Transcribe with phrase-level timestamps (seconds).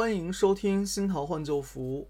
[0.00, 2.08] 欢迎收听《新桃换旧符》，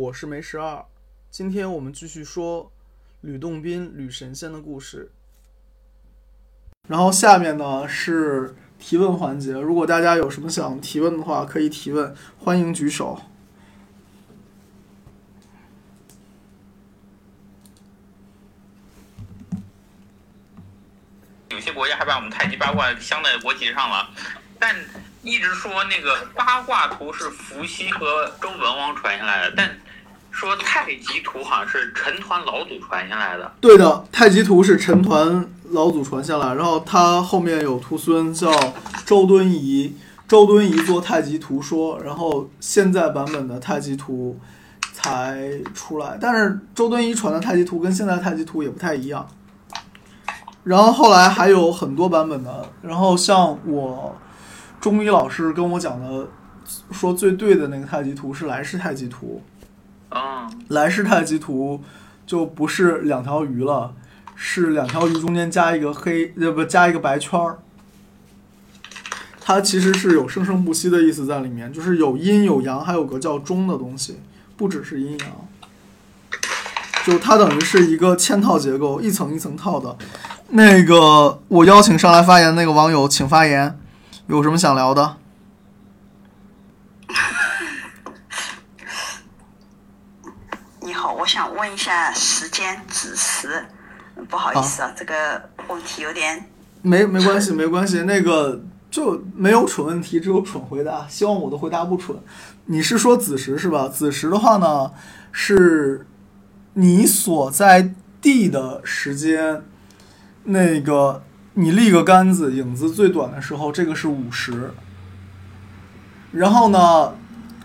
[0.00, 0.82] 我是梅十二。
[1.30, 2.72] 今天我们继续说
[3.20, 5.12] 吕洞宾、吕神仙的故事。
[6.88, 13.20] 然后下面呢是提问环节，如果大家有什么想提问的话，可以提问，欢迎举手。
[21.50, 24.08] 有些国家还把我们太极八卦镶在国旗上了，
[24.58, 24.74] 但
[25.28, 29.70] 一直说那个八卦图是伏羲和周文王传下来的，但
[30.30, 33.52] 说太极图好像是陈抟老祖传下来的。
[33.60, 38.50] 对的，太极图是陈抟老祖传下来，然后他后面有徒孙叫
[39.04, 39.94] 周敦颐，
[40.26, 44.38] 周敦颐做太极图说，然后现在版本的太极图
[44.94, 49.28] 才出来，但是周敦颐传的太极图跟现在太极图也不太一样。
[50.64, 54.14] 然后后来还有很多版本的，然后像我
[54.80, 56.28] 中医老师跟我讲的，
[56.90, 59.42] 说最对的那个太极图是来世太极图。
[60.10, 61.82] 嗯，来世太极图
[62.26, 63.92] 就不是两条鱼了，
[64.34, 67.58] 是两条鱼中间加一个黑，呃不加一个白圈儿。
[69.40, 74.20] 它其实是有生生不息的意思在里面，就是有阴有阳，还有个叫中的东西，
[74.56, 75.28] 不只是阴阳。
[77.06, 79.96] 就它等于是一个嵌套结构，一层一层套的。
[80.50, 83.77] 那个，我邀请上来发言那个网友，请发言，
[84.28, 85.16] 有什么想聊的？
[90.80, 93.64] 你好，我想问一下时间子时，
[94.28, 96.44] 不好意思啊，这个问题有点
[96.82, 101.08] 没没关系，没关系，那个就没有蠢问题，只有蠢回答。
[101.08, 102.14] 希望我的回答不蠢。
[102.66, 103.88] 你是说子时是吧？
[103.88, 104.92] 子时的话呢，
[105.32, 106.06] 是
[106.74, 109.64] 你所在地的时间，
[110.44, 111.22] 那个
[111.60, 114.70] 你立个杆子，影子最短的时候，这个是午时。
[116.30, 117.14] 然后呢，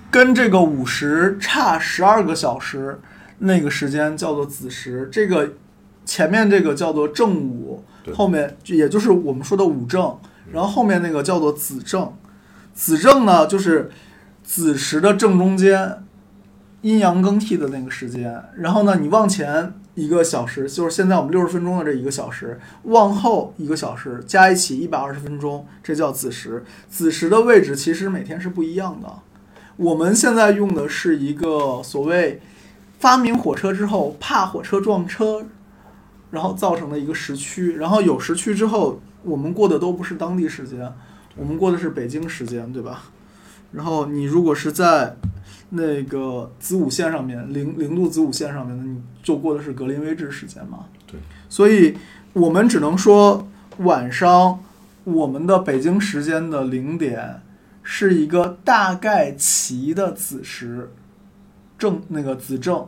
[0.09, 2.99] 跟这个午时差十二个小时，
[3.37, 5.07] 那个时间叫做子时。
[5.11, 5.53] 这个
[6.05, 10.17] 前面这个叫做正午，后面也就是我们说的午正，
[10.51, 12.11] 然后后面那个叫做子正。
[12.73, 13.91] 子正呢，就是
[14.43, 16.03] 子时的正中间，
[16.83, 18.41] 阴阳更替的那个时间。
[18.55, 26.63] 然后呢，你往前一个小时，就是现在我们六十分钟的这一个小时，往后一个小时，加一起一百二十分钟，这叫子时。
[26.87, 29.11] 子时的位置其实每天是不一样的。
[29.75, 32.39] 我们现在用的是一个所谓
[32.99, 35.45] 发明火车之后怕火车撞车，
[36.31, 37.77] 然后造成的一个时区。
[37.77, 40.91] 然后有时区之后，我们过的都不是当地时间，
[41.35, 43.05] 我们过的是北京时间，对吧？
[43.71, 45.15] 然后你如果是在
[45.75, 50.85] 那个子午线上面，零零度子午线上面的，你就过的是格林威治时间嘛。
[51.07, 51.19] 对，
[51.49, 51.97] 所以
[52.33, 53.47] 我们只能说
[53.79, 54.59] 晚上
[55.03, 57.41] 我们的北京时间的零点
[57.81, 60.91] 是一个大概齐的子时，
[61.77, 62.87] 正那个子正，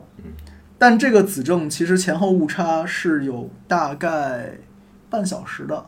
[0.78, 4.58] 但这个子正其实前后误差是有大概
[5.10, 5.84] 半小时的，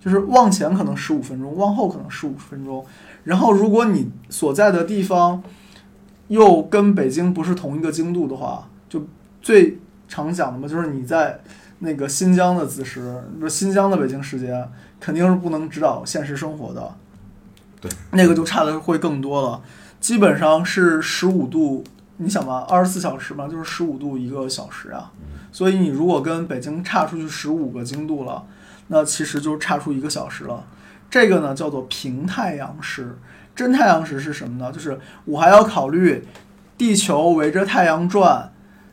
[0.00, 2.84] 就是往前可能十五分钟，往后可能十五分钟。
[3.24, 5.42] 然后如果你所在的地方
[6.30, 9.04] 又跟北京不是同一个经度的话，就
[9.42, 11.40] 最常讲的嘛，就是你在
[11.80, 14.68] 那个新疆的子时，新疆的北京时间，
[15.00, 16.94] 肯定是不能指导现实生活的。
[17.80, 19.60] 对，那个就差的会更多了，
[19.98, 21.82] 基本上是十五度。
[22.18, 25.10] 你想吧，二十四小时嘛，就是十五度一个小时啊。
[25.52, 28.44] 所以你如果跟北京差出去十五个经度了，
[28.88, 30.64] 那其实就差出一个小时了。
[31.10, 33.18] 这个呢叫做平太阳时，
[33.54, 34.70] 真太阳时是什么呢？
[34.72, 36.24] 就是我还要考虑
[36.78, 38.52] 地球围着太阳转，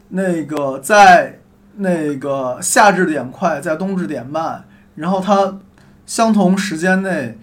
[0.09, 1.39] 那个在
[1.75, 5.59] 那个夏至点快，在冬至点慢，然后它
[6.07, 7.37] 相同时间内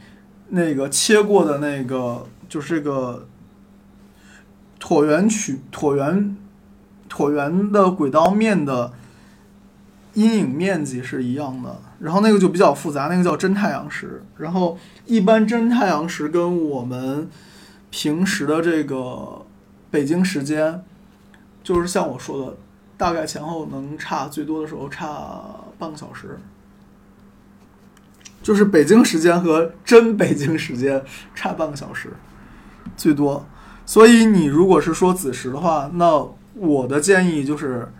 [0.48, 3.28] 那个切过的那个就是这个
[4.80, 6.36] 椭圆曲椭圆
[7.08, 8.92] 椭圆的轨道面的
[10.14, 14.22] 阴影面积是一样的，然后那个就比较复杂，那个叫真太阳时。
[14.38, 17.28] 然后一般真太阳时跟我们
[17.90, 19.44] 平时的这个
[19.90, 20.82] 北京时间，
[21.62, 22.56] 就是像我说的，
[22.96, 25.42] 大概前后能差最多的时候差
[25.78, 26.38] 半个小时。
[28.42, 31.02] 就是北京时间和真北京时间
[31.34, 32.10] 差半个小时，
[32.94, 33.46] 最多。
[33.86, 37.90] 所以你如果是说子时的话，那我的建议就是，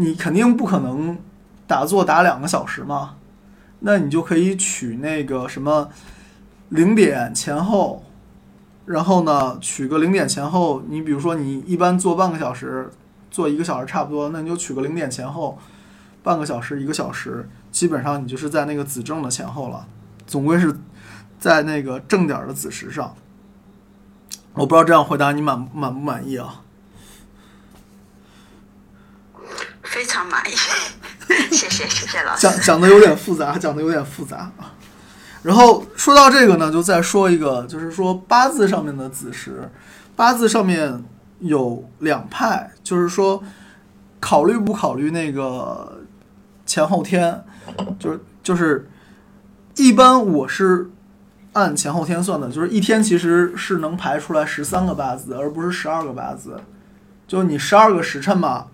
[0.00, 1.18] 你肯定不可能
[1.66, 3.16] 打坐打两个小时嘛，
[3.80, 5.88] 那你就可以取那个什么
[6.68, 8.04] 零点前后，
[8.86, 12.88] 然后呢取个零点前后，你比如说你一般做半个小时，
[13.28, 15.58] 做一个小时差不多，那你就取个零点前后，
[16.22, 19.84] 半个小时一个小时，基本上你就是在那个子正的前后了，
[20.28, 20.72] 总归是
[21.40, 23.12] 在那个正点儿的子时上。
[24.54, 26.62] 我不知道这样回答你满满不满意啊？
[29.90, 30.54] 非常满意，
[31.50, 32.42] 谢谢谢谢老师。
[32.42, 34.74] 讲讲的有点复杂，讲的有点复杂啊。
[35.42, 39.70] 然后说到这个呢，就再说一个，就是说八字上面的子时，
[40.14, 41.02] 八字上面
[41.40, 43.42] 有两派，就是说
[44.20, 46.00] 考虑不考虑那个
[46.66, 47.42] 前后天，
[47.98, 48.90] 就是就是
[49.76, 50.90] 一般我是
[51.54, 56.60] 按前后天算的，就是一天其实是能排出来十三个八字，而不是十二个八字，
[57.26, 58.66] 就你十二个时辰嘛。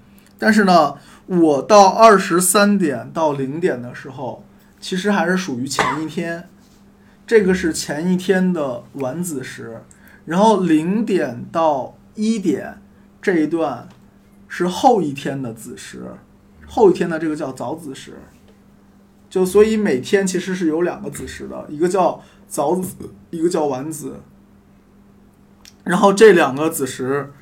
[0.44, 4.44] 但是呢，我到二十三点到零点的时候，
[4.78, 6.50] 其实还是属于前一天，
[7.26, 9.80] 这个是前一天的晚子时，
[10.26, 12.82] 然后零点到一点
[13.22, 13.88] 这一段
[14.46, 16.12] 是后一天的子时，
[16.66, 18.18] 后一天的这个叫早子时，
[19.30, 22.94] 就所以每天其实是有两个子时的，一个叫早子，
[23.30, 24.20] 一个叫晚子，
[25.84, 27.32] 然后这两个子时，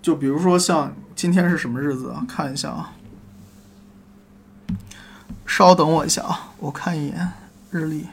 [0.00, 2.24] 就比如说像今天是什么日子啊？
[2.28, 2.92] 看一下啊。
[5.46, 7.32] 稍等我一下啊，我看一眼
[7.70, 8.06] 日历。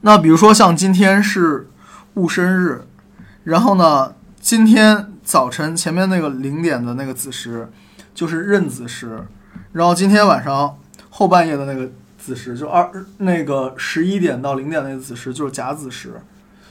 [0.00, 1.68] 那比如说像今天是
[2.14, 2.86] 戊申日，
[3.44, 7.70] 然后呢，今天早晨前面那个零点的那个子时
[8.14, 9.26] 就是壬子时，
[9.72, 10.78] 然后今天晚上
[11.10, 16.22] 后半夜的那个子时就二那个十一点到零点那个子时就是甲子时，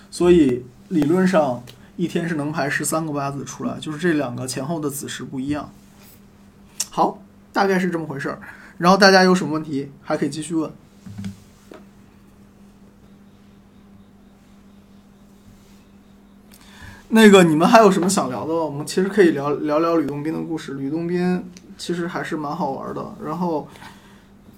[0.10, 1.62] 所以理论上
[2.00, 5.70] 一天是能排十三个八字出来，就是这两个前后的子时不一样。
[6.90, 7.20] 好。
[7.52, 8.40] 大概是这么回事儿，
[8.78, 10.72] 然后大家有什么问题还可以继续问。
[17.10, 18.54] 那个你们还有什么想聊的？
[18.54, 20.76] 我们其实可以聊聊聊吕洞宾的故事。
[20.76, 21.44] 吕洞宾
[21.76, 23.04] 其实还是蛮好玩的。
[23.26, 23.68] 然后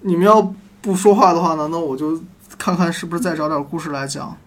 [0.01, 2.21] 你们要不说话的话呢，那我就
[2.59, 4.37] 看看是不是再找点故事来讲，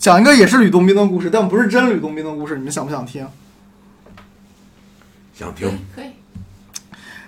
[0.00, 2.56] 讲一个也是吕洞宾的故事，但不是真吕洞宾的故事。
[2.56, 3.26] 你们想不想听？
[5.34, 5.68] 想听。
[5.94, 6.06] 可以。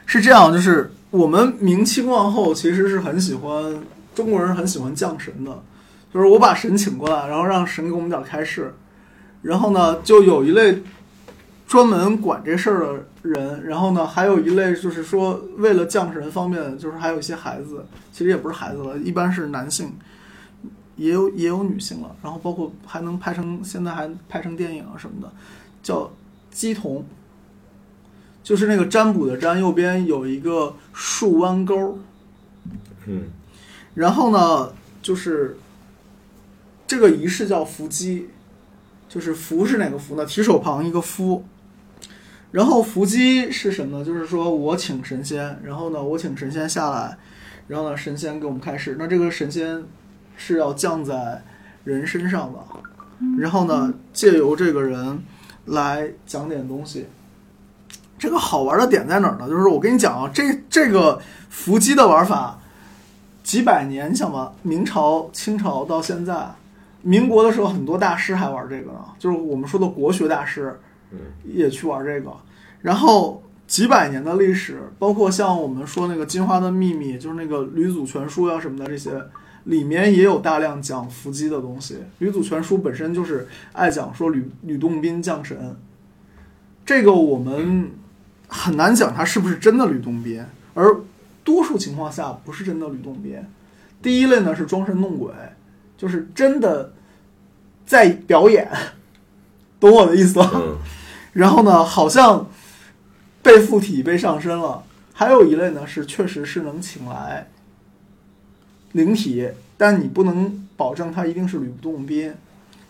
[0.07, 3.79] 是这样，就是我们明清王后其实是很喜欢
[4.15, 5.63] 中国人很喜欢降神的，
[6.15, 8.73] 就是我把神请过来，然后让神给我们点开示，
[9.43, 10.83] 然后呢，就有一类
[11.69, 19.93] 专门管这事儿的人，然后呢，还有一类就是说为了降神方便，就是还有一些孩子，其实也不是孩子了，一般是男性，
[20.97, 25.33] 也有也有女性了，然后包括还能拍成现在还拍成电影啊什么的，
[25.83, 26.11] 叫
[26.51, 27.05] 鸡童。
[28.45, 32.01] 就是那个占卜的占，右边有一个竖弯钩，
[33.07, 33.27] 嗯，
[33.95, 35.57] 然后呢，就是
[36.89, 38.31] 这个仪式叫伏击，
[39.09, 40.27] 就是伏是哪个伏呢？
[40.27, 41.45] 提手旁一个夫，
[42.51, 44.05] 然后伏击是什么呢？
[44.05, 47.17] 就是说我请神仙，然后呢，我请神仙下来，
[47.69, 48.97] 然后呢，神仙给我们开示。
[48.99, 49.85] 那这个神仙
[50.37, 51.43] 是要降在
[51.85, 52.59] 人身上的，
[53.39, 55.23] 然后呢，借由这个人
[55.67, 57.07] 来讲点东西。
[58.19, 59.49] 这个好玩的点在哪儿呢？
[59.49, 61.21] 就是我跟你讲啊，这这个
[61.51, 62.57] 伏击的玩法，
[63.43, 66.55] 几百年，你想吧，明朝、清朝到现在，
[67.03, 70.79] 民国的时候很多大师还玩这个呢，就是我们说的国学大师，
[71.45, 72.33] 也去玩这个。
[72.81, 79.21] 然后几百年的历史，包括像我们说那个《金花的秘密》，就是那个《吕祖全书》呀什么的，这些
[79.65, 81.95] 里面也有大量讲伏击的东西。
[82.19, 85.77] 《吕祖全书》本身就是爱讲说吕吕洞宾降神，
[86.85, 87.91] 这个我们。
[88.55, 91.01] 很难讲他是不是真的吕洞宾，而
[91.43, 93.35] 多数情况下不是真的吕洞宾。
[94.03, 95.33] 第一类呢是装神弄鬼，
[95.97, 96.93] 就是真的
[97.87, 98.71] 在表演，
[99.81, 100.51] 懂我的意思吗？
[101.33, 102.47] 然后呢，好像
[103.43, 104.85] 被附体、被上身了。
[105.15, 107.49] 还有一类呢是确实是能请来
[108.93, 112.35] 灵体，但你不能保证他一定是吕洞宾。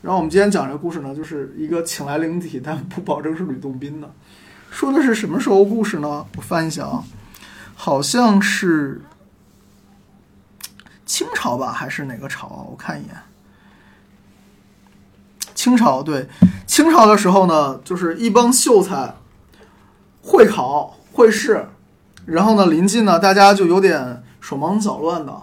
[0.03, 4.11] 然后我们今天讲这个故事呢，就是一个请来灵体，但不保证是吕洞宾的。
[4.71, 6.27] 说的是什么时候故事呢？
[6.37, 7.05] 我翻一下啊，
[7.75, 9.03] 好像是
[11.07, 12.67] 清朝吧，还是哪个朝？
[12.71, 13.15] 我看一眼，
[15.55, 16.27] 清朝对，
[16.67, 19.15] 清朝的时候呢，就是一帮秀才
[20.23, 21.69] 会考会试，
[22.25, 25.43] 然后呢，临近呢，大家就有点手忙脚乱的，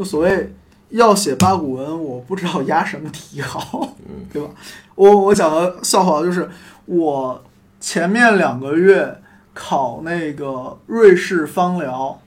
[0.00, 0.54] 就所谓
[0.88, 3.94] 要写八股文，我不知道押什么题好，
[4.32, 4.48] 对吧？
[4.94, 6.48] 我我讲个笑话，就是
[6.86, 7.44] 我。
[7.82, 9.22] 前面两个月
[9.54, 12.20] 考那个瑞士芳疗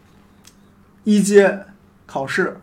[1.04, 1.60] 一阶
[2.08, 2.60] 考试，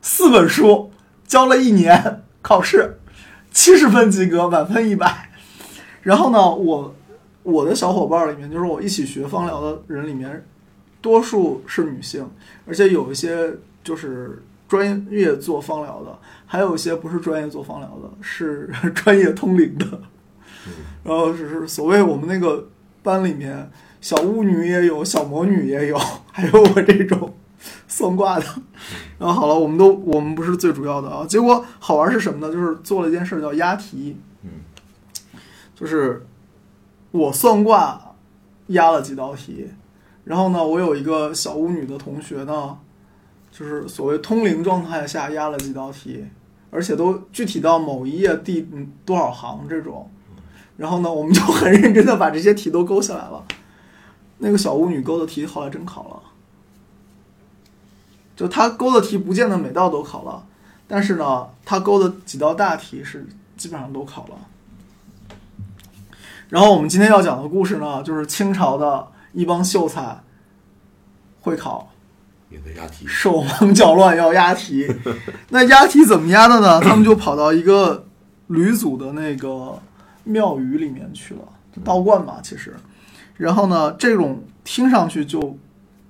[0.00, 0.92] 四本书
[1.26, 3.00] 教了一年，考试
[3.50, 5.28] 七十分及格，满分一百。
[6.02, 6.94] 然后呢，我
[7.42, 10.46] 我的小伙伴里面，就是我一起学芳疗的人里面，
[11.00, 12.30] 多数是女性，
[12.64, 13.52] 而且有一些
[13.84, 14.42] 就是。
[14.66, 19.86] 专业做芳疗的，还有一些不是专业做芳疗的，是 专业通灵的。
[21.04, 22.66] 然后只是所谓我们那个
[23.02, 25.98] 班里面，小巫女也有，小魔女也有，
[26.32, 27.36] 还有我这种
[27.86, 28.44] 算卦的。
[29.18, 31.24] 然后好了，我们都我们不是最主要的啊。
[31.26, 32.52] 结果好玩是什么呢？
[32.52, 34.50] 就是做了一件事叫押题，嗯，
[35.76, 36.26] 就是
[37.12, 38.00] 我算卦
[38.68, 39.68] 押了几道题，
[40.24, 42.78] 然后呢，我有一个小巫女的同学呢，
[43.56, 46.26] 就是所谓通灵状态下压了几道题，
[46.72, 48.68] 而且都具体到某一页第
[49.04, 50.10] 多少行这种。
[50.76, 53.44] 然后呢，我们就很认真的把这些题都勾下来了。
[54.38, 56.20] 那个小巫女勾的题后来真考了，
[58.34, 60.44] 就她勾的题不见得每道都考了，
[60.88, 63.24] 但是呢，她勾的几道大题是
[63.56, 64.34] 基本上都考了。
[66.48, 70.20] 然后我们今天要讲的故事呢，就是清朝的一帮秀才
[71.42, 71.93] 会考，
[73.06, 74.86] 手忙脚乱要押题。
[75.50, 76.80] 那押题怎么押的呢？
[76.80, 78.06] 他们就跑到一个
[78.48, 79.80] 吕祖的那个
[80.24, 81.40] 庙宇里面去了，
[81.84, 82.74] 道观嘛，其实。
[83.36, 85.58] 然后呢，这种听上去就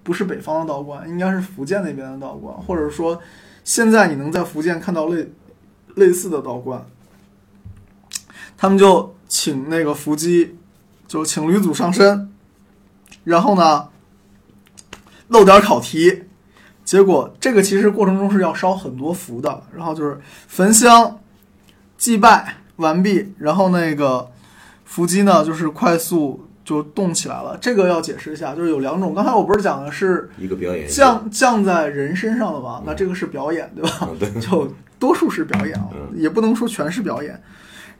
[0.02, 3.20] 不是北方的道观，应该是福建那边的道观，或者说
[3.64, 5.32] 现在你能在福建看到类
[5.94, 6.84] 类似的道观。
[8.56, 10.56] 他们就请那个伏击，
[11.08, 12.30] 就请吕祖上身，
[13.24, 13.88] 然后呢
[15.28, 16.24] 漏点考题，
[16.84, 21.18] 结果这个其实过程中是要烧很多符的，然后就是焚香
[21.96, 24.30] 祭拜完毕，然后那个
[24.84, 27.56] 伏击呢就是快速就动起来了。
[27.60, 32.82] 这个要解释一下，就是有两种，刚才我不是讲的是一个表演降降在人身上的嘛？
[32.84, 34.08] 那这个是表演，对吧？
[34.40, 37.42] 就多数是表演啊，嗯也不能说全是表演。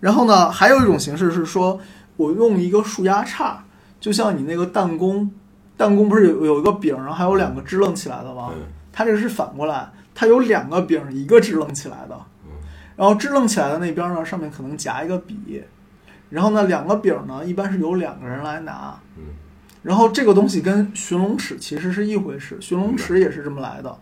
[0.01, 1.81] 然后呢，还有一种形式是说，
[2.17, 3.65] 我用一个树压叉，
[3.99, 5.31] 就像你那个弹弓，
[5.77, 8.51] 弹弓不是有有一个柄，然后还有两个支棱起来的吗？
[8.55, 8.63] 嗯
[8.97, 12.17] 它这个是反过来，它有两个柄，一个支棱起来的，
[12.95, 15.61] 然后支棱起来的那边呢，上面可能夹一个笔，
[16.31, 19.25] 然后呢，两个柄呢，一般是由两个人来拿，嗯。
[19.83, 23.99] 然后这个东西跟寻龙尺其实是一回事，寻龙尺也是这么来的，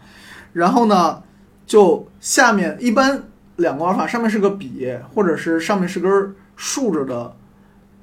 [0.52, 1.22] 然后呢，
[1.64, 3.22] 就下面一般
[3.56, 7.34] 两个玩法，上面是个笔，或者是上面是根竖着的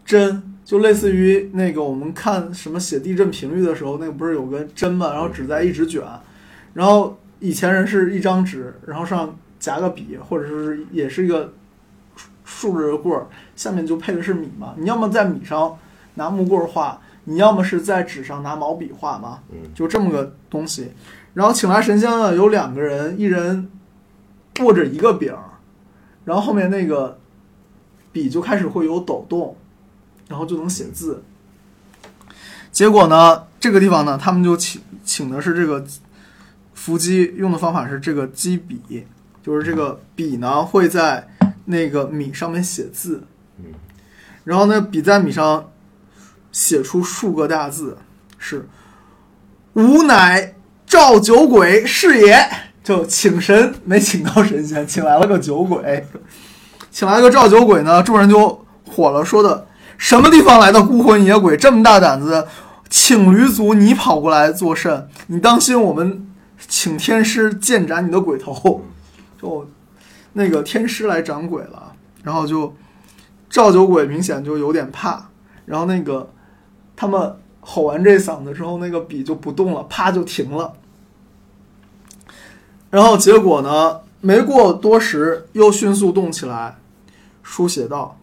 [0.03, 6.03] 针，就类似于那个我们看什么写地震频率的时候，那个不是有个针嘛，然后纸在一直卷，
[6.75, 11.51] 然后以前人是一张纸，然后上夹个笔，或者是也是一个
[12.45, 15.75] 竖着的棍儿，下面就配的是米嘛，你要么在米上
[16.13, 20.91] 拿木棍儿画，你要么是在纸上拿毛笔画嘛，嗯就这么个东西。
[21.33, 23.71] 然后请来神仙呢，有两个人，一人
[24.59, 25.57] 握着一个饼儿，
[26.25, 27.17] 然后后面那个
[28.11, 29.57] 笔就开始会有抖动，
[30.29, 31.21] 然后就能写字。
[32.71, 35.83] 结果呢，这个地方呢，他们就请请的是这个
[36.74, 39.05] 伏击，用的方法是这个击笔，
[39.43, 41.27] 就是这个笔呢会在
[41.65, 43.24] 那个米上面写字，
[43.57, 43.65] 嗯
[44.45, 45.69] 然后呢笔在米上
[46.51, 47.98] 写出数个大字，
[48.38, 48.67] 是
[49.74, 50.55] “吾乃
[50.86, 52.50] 赵酒鬼是也”，
[52.83, 56.07] 就请神没请到神仙，请来了个酒鬼，
[56.89, 59.67] 请来个赵酒鬼呢，众人就火了，说的
[60.00, 62.48] 什么地方来的孤魂野鬼，这么大胆子，
[62.89, 65.08] 请驴族你跑过来作甚？
[65.27, 66.25] 你当心我们
[66.58, 68.86] 请天师剑斩你的鬼头，
[69.39, 69.70] 就
[70.34, 71.91] 那个天师来斩鬼了，
[72.24, 72.74] 然后就
[73.50, 75.29] 赵酒鬼明显就有点怕，
[75.65, 76.32] 然后那个
[76.96, 80.74] 他们吼完这嗓子之后，那个笔就不动了，啪就停了。
[82.89, 86.77] 然后结果呢，没过多时，又迅速动起来，
[87.44, 88.18] 书写道：“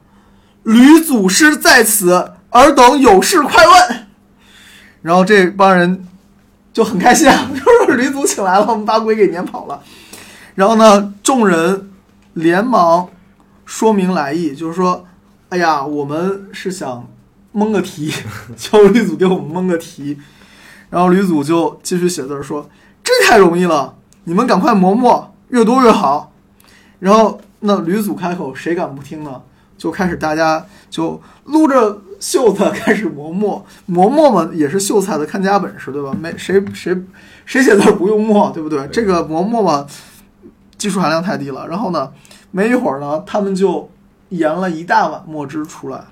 [0.66, 4.06] 吕祖师在此，尔等有事快问。”
[5.00, 6.04] 然后这帮人
[6.72, 9.80] 就很开心啊，就是吕祖请来了，我们把鬼给撵跑了。
[10.56, 11.92] 然后呢，众人
[12.32, 13.08] 连忙
[13.64, 15.06] 说明来意，就是说，
[15.50, 17.06] 哎呀，我们是想
[17.52, 18.12] 蒙个题，
[18.56, 20.18] 求吕祖给我们蒙个题。
[20.90, 22.68] 然后吕祖就继续写字说
[23.04, 23.94] ：“这太容易了，
[24.24, 26.32] 你们赶快磨磨，越多越好。”
[26.98, 29.42] 然后那吕祖开口，谁敢不听呢？
[29.76, 36.16] 就开始大家就撸着袖子开始磨墨， 磨墨嘛也是秀才的看家本事，对吧？
[36.18, 36.96] 没谁谁
[37.44, 38.86] 谁写字儿不用墨，对不对？
[38.88, 39.86] 这个磨墨嘛，
[40.78, 41.68] 技术含量太低了。
[41.68, 42.12] 然后呢，
[42.50, 43.90] 没一会儿呢，他们就
[44.30, 46.04] 研了一大碗墨汁出来，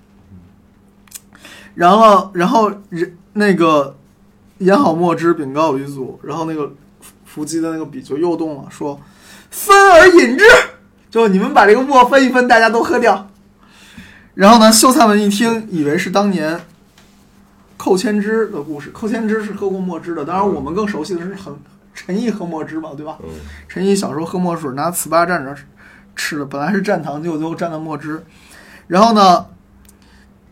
[1.74, 3.96] 然后然后人那个
[4.58, 6.72] 研好墨汁禀告吕祖，然后那个
[7.24, 9.00] 伏击的那个笔就又动了，说
[9.50, 10.44] 分而饮之，
[11.10, 13.30] 就你们把这个墨分一分，大家都喝掉。
[14.34, 16.60] 然后呢，秀才们一听，以为是当年
[17.76, 18.90] 寇谦之的故事。
[18.90, 21.54] 寇谦之是喝过墨汁的，当然我们更熟悉的是很
[21.94, 23.18] 陈毅喝墨汁嘛，对吧？
[23.22, 23.30] 嗯
[23.68, 25.54] 陈毅小时候喝墨水，拿糍粑蘸着
[26.16, 28.24] 吃的，本来是蘸糖，结果最后蘸的墨汁。
[28.88, 29.46] 然后呢，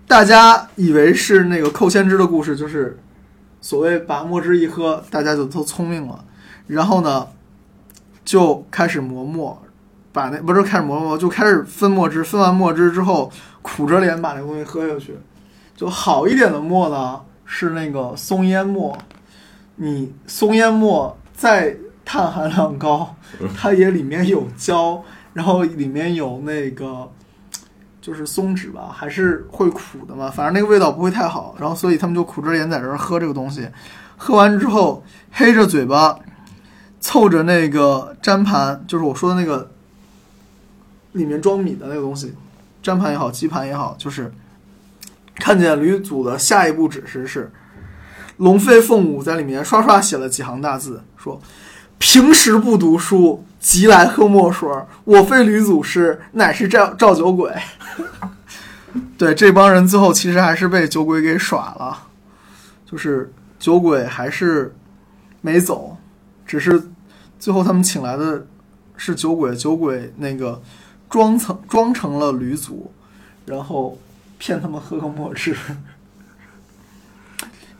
[0.06, 2.98] 大家以为是那个寇谦之的故事，就是
[3.60, 6.24] 所谓把墨汁一喝，大家就都聪明了。
[6.68, 7.26] 然后呢，
[8.24, 9.60] 就开始磨墨，
[10.12, 12.22] 把那不是开始磨磨，就开始分墨汁。
[12.22, 13.30] 分完墨汁之后，
[13.62, 15.16] 苦着脸把那东西喝下去。
[15.74, 18.96] 就好一点的墨呢，是那个松烟墨。
[19.76, 23.16] 你松烟墨再碳含量高，
[23.56, 25.02] 它也里面有胶，
[25.32, 27.10] 然后里面有那个
[28.00, 30.30] 就是松脂吧，还是会苦的嘛。
[30.30, 33.66] 反正那个味道不会太好，然后所以他们就苦着脸在这儿喝这个东西。
[34.16, 35.02] 喝完之后，
[35.32, 36.16] 黑着嘴巴，
[37.00, 39.71] 凑着那个粘盘，就是我说的那个
[41.12, 42.34] 里面装米的那个东西，
[42.82, 44.32] 粘盘也好，鸡盘也好，就是
[45.36, 47.50] 看见吕祖的下一步指示是。
[48.38, 51.40] 龙飞凤舞在里面刷刷写了几行大字，说
[51.98, 54.68] ：“平时不读书，即来喝墨水。
[55.04, 57.52] 我非吕祖师，乃是赵赵酒鬼。
[59.16, 61.96] ”对，这帮人最后其实还是被酒鬼给耍了，
[62.90, 64.74] 就是酒鬼还是
[65.40, 65.96] 没走，
[66.44, 66.90] 只是
[67.38, 68.46] 最后他们请来的
[68.96, 70.60] 是酒鬼，酒鬼那个
[71.12, 72.90] 装成装成了吕祖，
[73.44, 73.98] 然后
[74.38, 75.54] 骗他们喝个墨汁。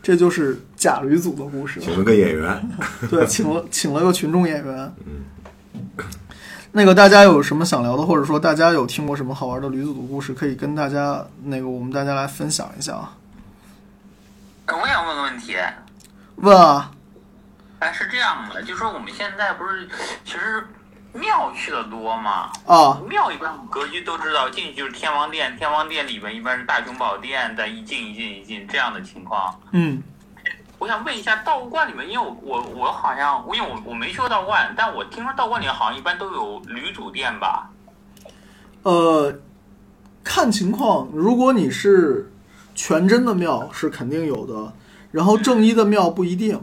[0.03, 1.79] 这就是假吕祖的故事。
[1.79, 2.69] 请了个演员，
[3.09, 4.93] 对，请了请了个群众演员。
[5.07, 5.23] 嗯
[6.75, 13.15] 那个大家有什么想聊的，或者说大家有听过什么好玩的吕祖的故事，可以跟大家那个我们大家来分享一下啊。
[14.65, 15.55] 呃我想问个问题，
[16.37, 16.91] 问啊，
[17.77, 19.87] 哎，是这样的，就说我们现在不是
[20.25, 20.65] 其实
[21.13, 22.51] 庙去的多吗？
[22.65, 29.53] 啊，庙一般格局都知道，进去就是天王殿，天王殿里面一般是大雄宝殿，再一进一进一进这样的情况。
[29.71, 30.01] 嗯，
[30.79, 37.69] 我想问一下，道观里面，因为我我我好像，因为我我没去过道观，但我听说道观里好像一般都有吕祖殿吧？
[38.81, 39.33] 呃，
[40.23, 42.31] 看情况，如果你是
[42.73, 44.73] 全真的庙，是肯定有的，
[45.11, 46.59] 然后正一的庙不一定。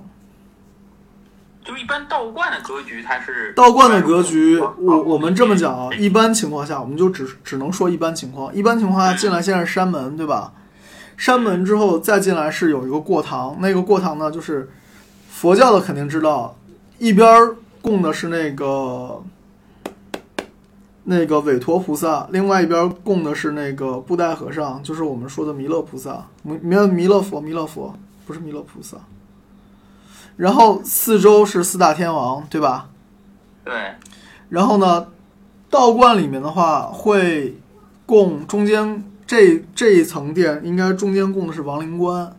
[1.65, 8.53] 就一般道观的格局，它是道观的格局，我我们这么讲啊，嗯一般情况下，我们就只只能说一般情况。
[8.55, 10.53] 一般情况下进来先是山门，对吧？
[11.19, 14.71] 山门之后再进来是有一个过堂，那个过堂呢，就是
[15.29, 16.57] 佛教的肯定知道，
[16.99, 19.23] 一边儿供的是那个
[21.05, 27.95] 那个韦陀菩萨，另外一边供的是那个布袋和尚，就是我们说的弥勒菩萨，弥弥弥勒佛，弥勒佛
[28.27, 28.97] 不是弥勒菩萨。
[30.37, 32.89] 然后四周是四大天王，对吧？
[33.65, 33.75] 对，
[34.49, 35.09] 然后呢，
[35.69, 37.59] 道观里面的话会
[38.07, 42.35] 供中间这这一层殿，应该中间供的是亡灵官，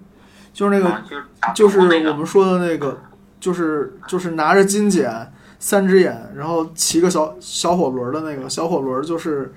[0.52, 2.98] 就是那个、啊就是我们说的那个，
[3.40, 9.54] 就是就是拿着金简、三只眼，然后骑个小小火轮的那个小火轮，就是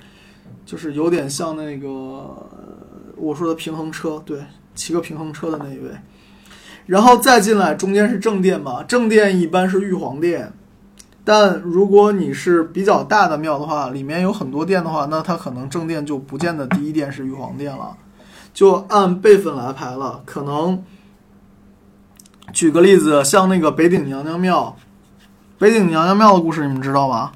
[0.66, 2.37] 就是有点像那个呃
[3.16, 4.44] 我说的平衡车，对，
[4.75, 5.90] 骑个平衡车的那一位。
[6.87, 10.53] 然后再进来，中间是正殿嘛，正殿一般是玉皇殿，
[11.25, 17.97] 但如果你是比较大的庙的话，里面有很多殿的话，那它可能正殿就不见得第一殿是玉皇殿了，
[18.53, 20.20] 就按辈分来排了。
[20.27, 20.83] 可能
[22.53, 24.77] 举个例子，像那个北顶娘娘庙，
[25.59, 27.33] 北顶娘娘庙的故事你们知道吗？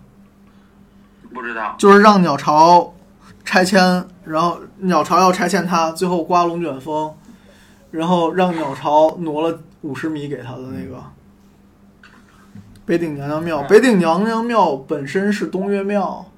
[1.32, 2.92] 不知道，就是让鸟巢
[3.44, 7.14] 拆迁，然后鸟巢要拆迁它，最后刮龙卷风，
[7.90, 11.02] 然后让鸟巢挪了五十米给他的那个
[12.84, 13.62] 北顶娘娘庙。
[13.64, 16.30] 北顶娘娘庙本身是东岳庙，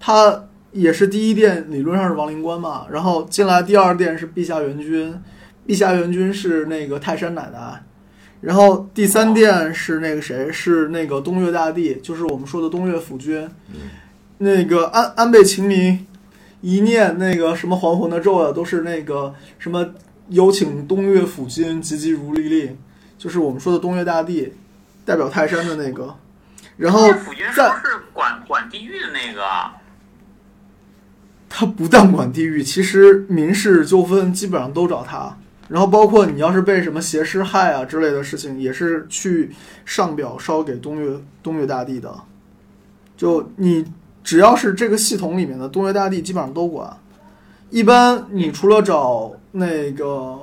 [0.00, 2.86] 它也是第一殿，理论上是王灵官嘛。
[2.90, 5.14] 然后进来第二殿是陛下元君，
[5.66, 7.82] 陛下元君是那个泰山奶奶。
[8.40, 10.50] 然后第三殿是那个谁？
[10.50, 13.48] 是那个东岳大帝，就是我们说的东岳府君。
[14.38, 16.04] 那个安安倍晴明
[16.60, 19.86] 一念那个什么还魂的咒啊，都是那个什么
[20.32, 22.76] 有请东岳府君急急如律令，
[23.16, 24.52] 就是我们说的东岳大帝，
[25.04, 26.14] 代表泰山的那个。
[26.76, 29.74] 然后那府君是在不是管管地狱的那个啊？
[31.48, 35.36] 他不但管地狱，其实民事纠纷基本上都找他。
[35.68, 39.50] 然后包括你要是被什么邪师害啊之类的事情，也是去
[39.84, 42.14] 上表烧给东岳东岳大帝的。
[43.16, 43.84] 就你
[44.24, 46.96] 只要是这个系统里面的东岳大帝，基本上都管。
[47.70, 50.36] 一般你除了找那个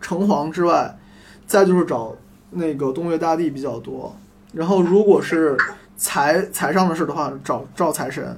[0.00, 0.98] 城隍之外，
[1.46, 2.16] 再就是找
[2.50, 4.16] 那个东岳大帝比较多。
[4.52, 5.56] 然后如果是
[5.96, 8.36] 财财上的事的话，找赵财神。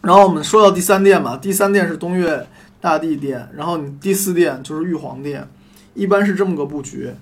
[0.00, 2.46] 然后我们说到第三殿嘛，第三殿是东岳
[2.80, 5.48] 大帝殿，然后你第四殿就是玉皇殿，
[5.94, 7.12] 一般是这么个布局。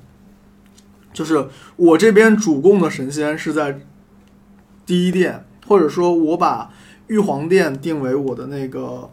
[1.13, 3.81] 就是我这边主供的神仙是在
[4.87, 6.71] 第一殿，或者说我把
[7.09, 9.11] 玉皇殿定为我的那个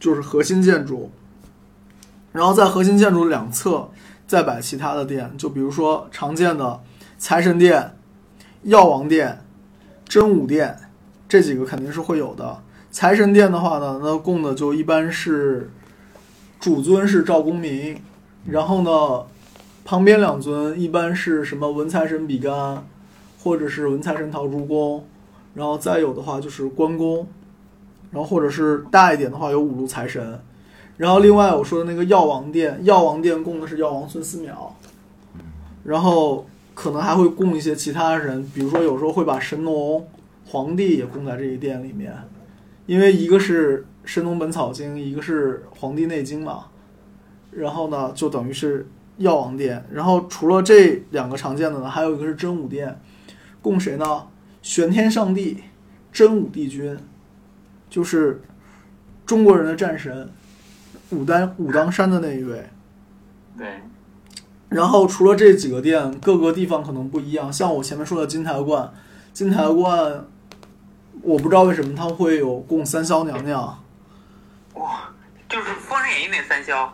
[0.00, 1.10] 就是核心建筑，
[2.36, 3.88] 然后在核心建筑两侧
[4.26, 6.78] 再摆其他的殿，就比如说常见的
[7.16, 7.96] 财神殿、
[8.64, 9.42] 药王殿、
[10.06, 10.76] 真武殿
[11.26, 12.58] 这几个肯定是会有的。
[12.90, 15.70] 财神殿的话呢，那供的就一般是
[16.60, 17.98] 主尊是赵公明，
[18.44, 19.24] 然后呢，
[19.84, 22.86] 旁边两尊一般是什么文财神比干，
[23.42, 25.06] 或者是文财神陶朱公，
[25.54, 27.26] 然后再有的话就是关公，
[28.10, 30.40] 然后或者是大一点的话有五路财神，
[30.96, 34.52] 然后另外我说的那个药王殿，药王殿供的是药王孙思邈，
[35.84, 40.06] 然后可能还会供一些其他人，比如说有时候会把神农
[40.46, 42.14] 皇帝也供在这一殿里面。
[42.86, 46.66] 因为一个是《神农本草经》，一个是《黄帝内经》嘛，
[47.50, 49.84] 然后呢，就等于是药王殿。
[49.92, 53.00] 然后除了这两个常见的呢，还有一个是真武殿，
[53.60, 54.28] 供谁呢？
[54.62, 55.64] 玄天上帝，
[56.12, 56.96] 真武帝君，
[57.90, 58.40] 就是
[59.26, 60.30] 中国人的战神，
[61.10, 62.68] 武当武当山的那一位。
[63.58, 63.80] 对，
[64.68, 67.52] 然后除了这几个店，各个地方可能不一样。
[67.52, 68.92] 像我前面说的金台观，
[69.32, 70.24] 金台观。
[71.22, 73.82] 我不知道为什么他会有供三霄娘娘，
[74.74, 75.10] 哇，
[75.48, 76.88] 就是《封神演义》那三霄。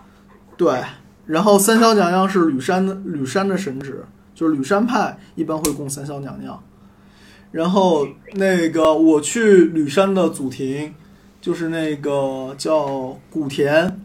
[0.57, 0.81] 对，
[1.27, 6.63] 然后三霄娘娘是吕山的吕山的神旨，就是吕山派一般会供三霄娘娘。
[7.51, 10.95] 然后那个我去吕山的祖庭，
[11.43, 14.01] 就是那个叫古田，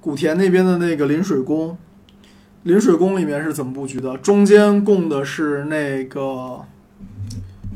[0.00, 1.78] 古田那边的那个临水宫，
[2.64, 4.18] 临水宫里面是怎么布局的？
[4.18, 6.64] 中间供的是那个，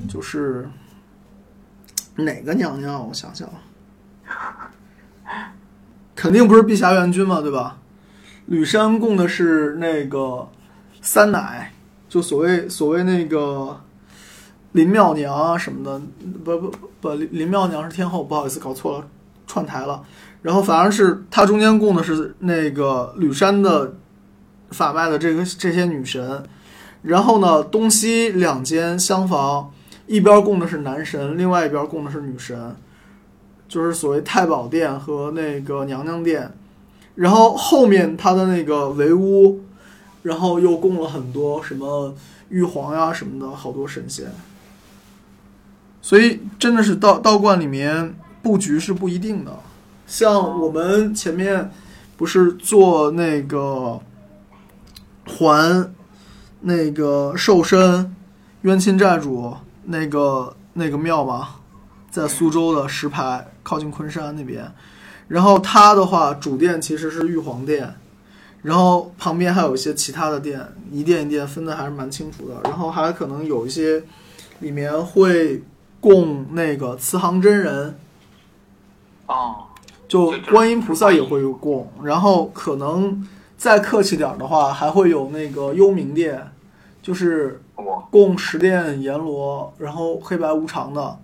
[0.09, 0.69] 就是。
[2.15, 3.09] 哪个娘娘？
[3.09, 3.49] 我想想，
[6.15, 7.79] 肯定不是碧霞元君嘛，对吧？
[8.45, 10.47] 吕山供的是那个
[11.01, 11.73] 三奶，
[12.11, 13.81] 就所谓所谓那个
[14.73, 16.01] 林妙娘啊什么的，
[16.45, 19.07] 不不不，林林妙娘是天后，不好意思，搞错了，
[19.47, 20.03] 串台了。
[20.43, 23.95] 然后反而是他中间供的是那个吕山的
[24.71, 26.43] 法脉的这个这些女神，
[27.03, 29.71] 然后呢，东西两间厢房。
[30.09, 32.75] 一边供的是男神，另外一边供的是女神，
[33.69, 36.53] 就是所谓太保殿和那个娘娘殿。
[37.15, 39.61] 然后后面他的那个围屋，
[40.23, 42.15] 然后又供了很多什么
[42.51, 44.27] 玉皇呀什么的好多神仙。
[46.03, 49.59] 所以真的是道道观里面布局是不一定的。
[50.07, 51.71] 像我们前面
[52.19, 53.99] 不是做那个
[55.27, 55.91] 还
[56.61, 58.15] 那个寿身
[58.61, 59.57] 冤亲债主。
[59.85, 61.57] 那个那个庙嘛，
[62.09, 64.65] 在苏州的石牌，靠近昆山那边。
[65.27, 67.93] 然后它的话，主殿其实是玉皇殿，
[68.63, 72.61] 然后旁边还有一些其他的殿，一殿一殿分的还是蛮清楚的。
[72.63, 74.05] 然后还可能有一些
[74.61, 75.61] 里面会
[76.03, 77.97] 供那个慈航真人，
[79.27, 79.69] 哦，
[80.07, 81.91] 就观音菩萨也会有供。
[82.03, 86.53] 然后可能再客气点的话，还会有那个幽冥殿，
[87.01, 87.63] 就是。
[88.11, 91.19] 供十殿阎罗，然后黑白无常的。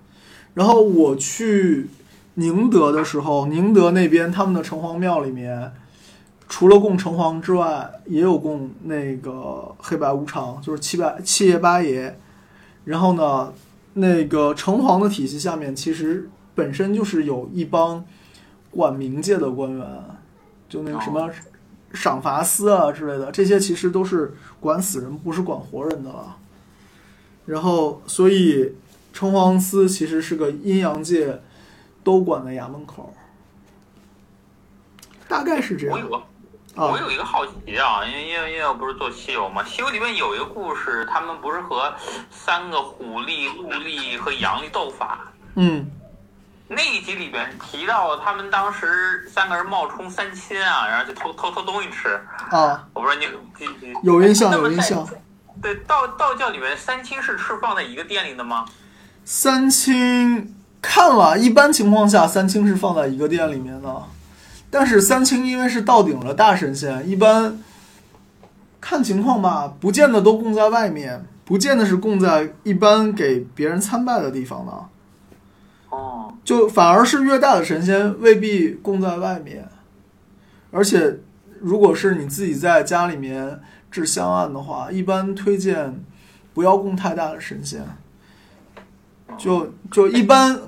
[0.54, 1.88] 然后我去
[2.34, 5.70] 宁德的时候，宁德那边他们的城隍庙里面，
[6.48, 12.18] 除了供城隍之外，也有供那个黑白无常，就是七百七爷八爷。
[12.84, 13.52] 然后呢，
[13.98, 18.04] 那个城隍的体系下面，其实本身就是有一帮
[18.70, 19.87] 管冥界的官员，
[20.68, 21.30] 就那个什么
[21.92, 26.37] 赏罚司啊之类的，这些其实都是管死人，不是管活人的了。
[27.46, 28.74] 然后，所以
[29.12, 31.40] 城隍司其实是个阴阳界
[32.04, 33.14] 都管的衙门口，
[35.26, 35.96] 大概是这样。
[35.96, 36.22] 我有个，
[36.86, 41.92] 我有一个好奇啊，因为因为因为我不是做西游嘛，西游里面有一个故事，他们不是和
[42.30, 45.18] 三个虎力、鹿力和羊力斗法？
[45.56, 45.90] 嗯，
[46.68, 52.20] 那一集里边提到他们当时三个人冒充三清啊，然后就偷偷偷东西吃。
[52.50, 53.26] 啊，我不知道你
[54.04, 55.04] 有印象有印象。
[55.60, 58.64] 对道道教里面三清是是放在一个店里的吗？
[59.24, 64.02] 三清看了一般情况下，三清是放在一个店里面的。
[64.70, 67.59] 但是三清因为是到顶了大神仙，一般
[68.81, 74.72] 看情况吧，不见得都供在外面，不见得是供在一般给别人参拜的地方呢。
[75.90, 79.68] 哦，就反而是越大的神仙未必供在外面，
[80.70, 81.18] 而且
[81.61, 83.61] 如果是你自己在家里面。
[83.90, 86.04] 制香案的话，一般推荐
[86.52, 87.83] 不要供太大的神仙，
[89.38, 90.61] 就就一般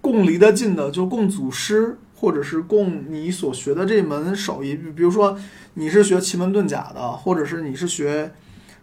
[0.00, 4.74] 供离得近的，就供祖师，或者是供你所学的这门手艺。
[4.74, 5.38] 比如说
[5.74, 8.32] 你是学奇门遁甲的，或者是你是学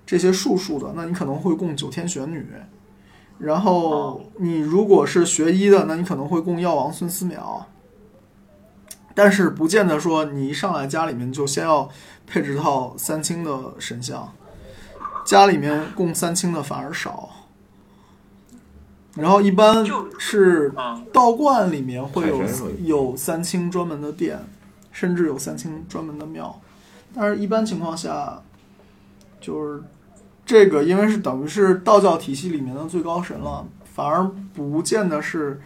[0.05, 2.45] 这些术数的，那你可能会供九天玄女。
[3.39, 7.63] 然后你如果是学医的，那你可能会供药王孙思邈。
[9.15, 11.89] 但是不见得说你一上来家里面就先要
[12.27, 14.31] 配置套三清的神像，
[15.25, 17.30] 家里面供三清的反而少。
[19.15, 22.43] 然后一般就是嗯道观里面会有
[22.79, 24.39] 有三清专门的殿，
[24.91, 26.61] 甚至有三清专门的庙，
[27.13, 28.41] 但是一般情况下，
[29.39, 29.83] 就是
[30.45, 35.59] 这个因为是等于是道教体系里面的最高神了，反而不见得是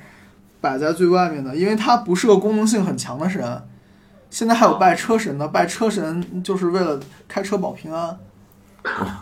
[0.60, 3.62] 摆在最外面的，因为它不是个功能性很强的神。
[4.32, 8.18] 现在还有拜车神的，拜车神就是为了开车保平安，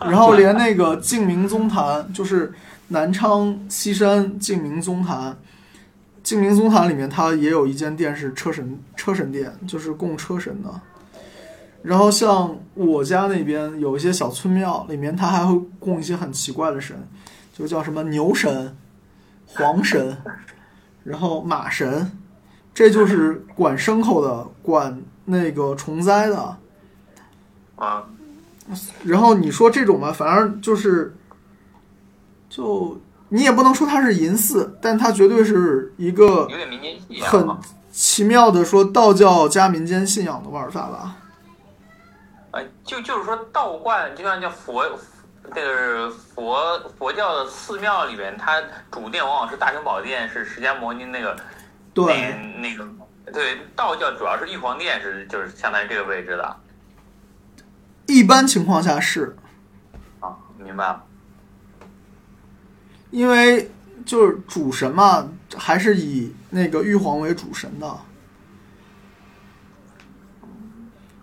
[0.00, 2.52] 然后连那个净明宗坛，就是
[2.88, 5.36] 南昌西山净明宗坛，
[6.22, 10.80] 净明宗坛里面它也有一间店是车神车神殿，就是供车神的。
[11.82, 16.96] 然后像我家那边有一些小村庙，里面它还会供一些很奇怪的神，
[17.52, 18.74] 就叫什么牛神、
[19.46, 20.16] 黄神，
[21.04, 22.10] 然后马神，
[22.72, 26.56] 这就是管牲口的，管那个虫灾的。
[27.76, 28.06] 啊，
[29.04, 31.14] 然后你说这种吧，反正就是，
[32.54, 37.58] 就你也不能说它是银寺，但它绝对是一个有点民间信仰很啊。
[37.90, 41.16] 奇妙的说道教加民间信仰的玩法吧。
[42.52, 44.84] 呃，就就是说道观，就像叫佛，
[45.52, 48.62] 这个佛佛教的寺庙里边，它
[48.92, 51.36] 主殿往往是大雄宝殿，是释迦摩尼那个
[51.92, 52.86] 对，那那个
[53.32, 56.56] 对道教主要是玉皇殿是就是相当于这个位置的
[58.06, 59.36] 一般情况下是
[60.20, 61.02] 啊，明白了。
[63.14, 63.70] 因为
[64.04, 67.96] 就是主神嘛，还是以那个玉皇为主神的。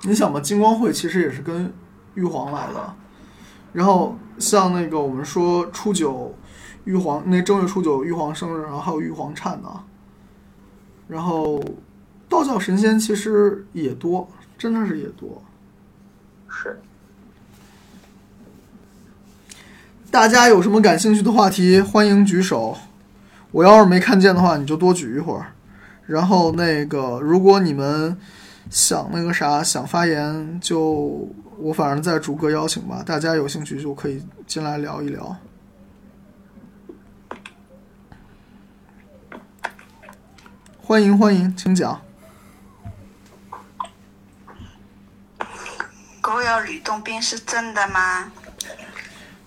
[0.04, 1.74] 你想嘛，金光会其实也是跟
[2.16, 2.96] 玉皇来的。
[3.74, 6.34] 然后像那个我们说初九，
[6.86, 9.84] 玉皇那正月初九玉皇生日，然后还有玉皇忏呢。
[11.10, 11.62] 然后
[12.30, 15.44] 道教神仙其实也多，真的是也多。
[16.48, 16.82] 是，
[20.12, 22.78] 大家有什么感兴趣的话题，欢迎举手。
[23.52, 25.54] 我要是没看见的话，你就多举一会儿。
[26.06, 28.18] 然后那个，如果你们
[28.70, 33.02] 想那个啥，想发言，就我反正再逐个邀请吧。
[33.06, 35.34] 大家有兴趣就可以进来聊一聊。
[40.82, 42.02] 欢迎欢迎，请讲。
[46.20, 48.30] 狗咬吕洞宾是真的吗？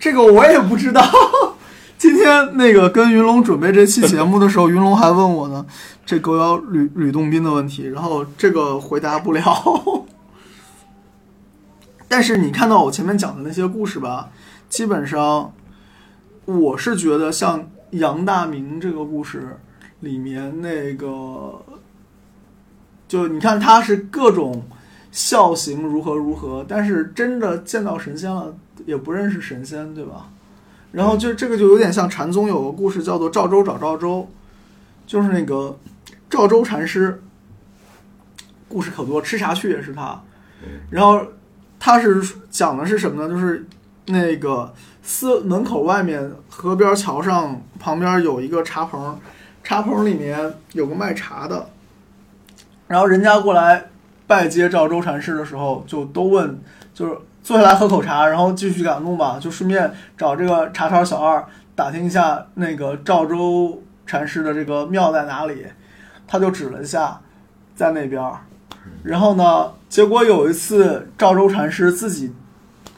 [0.05, 1.03] 这个我也不知道。
[1.97, 5.65] 今天那个跟云龙准备这期节目的时候，云龙还问我呢，
[6.05, 9.43] 这狗咬吕吕洞宾的问题，然后这个回答不了。
[12.07, 14.29] 但是你看到我前面讲的那些故事吧，
[14.69, 15.51] 基本上
[16.45, 19.59] 我是觉得像杨大明这个故事
[20.01, 21.65] 里面那个，
[23.09, 24.67] 就你看他是各种
[25.11, 28.55] 孝行如何如何，但是真的见到神仙了
[28.87, 30.29] 也不认识神仙，对吧？
[30.93, 34.29] 然后就这个就有点像禅宗有个故事叫做赵州找赵州，
[35.07, 35.77] 就是那个
[36.31, 37.21] 赵州禅师，
[38.69, 40.23] 故事可多，吃茶去也是他，
[40.91, 41.21] 然后
[41.81, 43.29] 他是讲的是什么呢？
[43.29, 43.67] 就是
[44.07, 49.19] 那个寺门口外面河边桥上旁边有一个茶棚，
[49.65, 51.71] 茶棚里面有个卖茶的，
[52.87, 53.91] 然后人家过来
[54.27, 56.61] 拜接赵州禅师的时候，就都问，
[56.95, 65.67] 就是坐下来喝口茶，然后继续赶路嘛，就顺便找这个茶摊小二打听一下那个赵州禅师的这个庙在哪里，
[66.27, 67.21] 他就指了一下，
[67.77, 68.39] 在那边儿。
[69.03, 72.33] 然后呢，结果有一次赵州禅师自己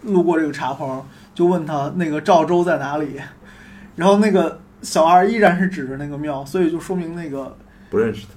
[0.02, 1.04] 路过这个茶棚，
[1.34, 3.20] 就问他那个赵州在哪里，
[3.96, 7.56] 然后那个小二依然是指着那个庙，所以就说明那个
[7.90, 8.34] 不认识他。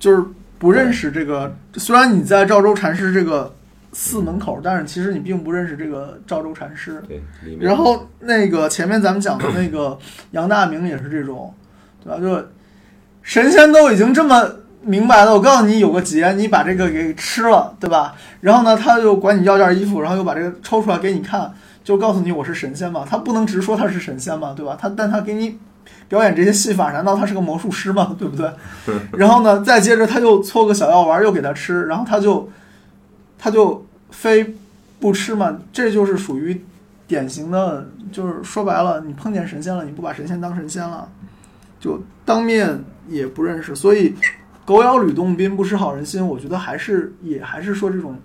[0.00, 0.24] 就是
[0.58, 1.56] 不认识这个。
[1.74, 3.54] 虽然你在赵州禅师这个
[3.98, 7.02] 寺门口，但是其实你并不认识这个赵州禅师。
[7.08, 7.22] 对，
[7.58, 9.98] 然后那个前面咱们讲的那个
[10.32, 11.54] 杨大明也是这种，
[12.04, 12.20] 对吧？
[12.20, 12.46] 就
[13.22, 14.46] 神仙都已经这么
[14.82, 18.14] 明白了，我告诉你有个劫，你把这个给吃了，对吧？
[18.42, 21.50] 然后呢，他就管你要件衣服，然后又把这个抽出来给你看，
[21.82, 23.02] 就告诉你我是神仙嘛。
[23.08, 24.76] 他不能直说他是神仙嘛，对吧？
[24.78, 25.58] 他但他给你
[26.06, 28.14] 表演这些戏法，难道他是个魔术师吗？
[28.18, 28.52] 对不对？
[29.16, 32.46] 然后呢，再接着他又搓个小药丸，又给他吃，然后他就
[33.38, 34.54] 他就非
[34.98, 36.60] 不吃嘛，这就是属于
[37.06, 41.08] 典型的，就是说白了，你碰见神仙了，你不把神仙当神仙了，
[41.78, 44.14] 就当面也不认识，所以
[44.64, 48.18] 狗咬吕洞宾不识好人心，我觉得还是也还是说这种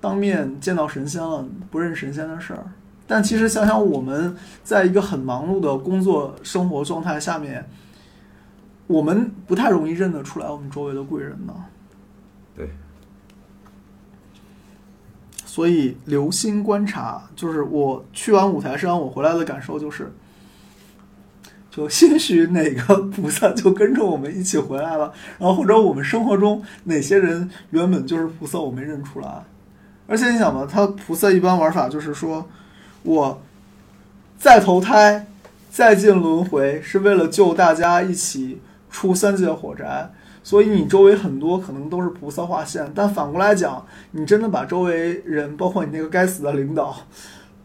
[0.00, 2.64] 当面见到神仙了不认神仙的事儿。
[3.06, 7.68] 但其实想想，我们在一个很忙碌的工作生活状态下面，
[8.86, 11.52] 我们不太容易认得出来我们周围的贵人呢。
[12.56, 12.70] 对，
[15.52, 20.10] 所以留心观察，就是我去完五台山，我回来的感受就是，
[21.70, 29.44] 就兴许哪个菩萨就跟着我们一起回来了，然后或者我们生活中哪些人原本就是菩萨，我没认出来。
[30.06, 32.48] 而且你想吧，他菩萨一般玩法就是说，
[33.02, 33.42] 我
[34.38, 35.26] 再投胎，
[35.70, 40.10] 再进轮回，是为了救大家一起出三界火宅。
[40.42, 46.96] 所以你周围很多可能都是菩萨化现，但反过来讲，你真的把周围人，包括你那个该死的领导，